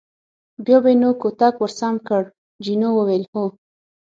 [0.65, 2.23] بیا به یې نو کوتک ور سم کړ،
[2.63, 3.45] جینو وویل: هو.